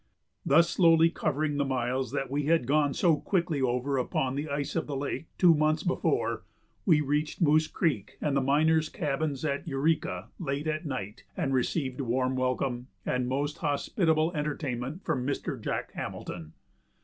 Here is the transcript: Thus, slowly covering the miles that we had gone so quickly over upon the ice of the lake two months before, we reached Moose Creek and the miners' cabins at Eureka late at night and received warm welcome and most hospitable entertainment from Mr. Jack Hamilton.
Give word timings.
Thus, 0.43 0.67
slowly 0.71 1.11
covering 1.11 1.57
the 1.57 1.63
miles 1.63 2.11
that 2.11 2.31
we 2.31 2.45
had 2.47 2.65
gone 2.65 2.95
so 2.95 3.17
quickly 3.17 3.61
over 3.61 3.99
upon 3.99 4.33
the 4.33 4.49
ice 4.49 4.75
of 4.75 4.87
the 4.87 4.95
lake 4.95 5.27
two 5.37 5.53
months 5.53 5.83
before, 5.83 6.43
we 6.87 7.01
reached 7.01 7.39
Moose 7.39 7.67
Creek 7.67 8.17
and 8.19 8.35
the 8.35 8.41
miners' 8.41 8.89
cabins 8.89 9.45
at 9.45 9.67
Eureka 9.67 10.29
late 10.39 10.65
at 10.65 10.87
night 10.87 11.23
and 11.37 11.53
received 11.53 12.01
warm 12.01 12.35
welcome 12.35 12.87
and 13.05 13.27
most 13.29 13.59
hospitable 13.59 14.31
entertainment 14.33 15.05
from 15.05 15.23
Mr. 15.23 15.61
Jack 15.63 15.91
Hamilton. 15.91 16.53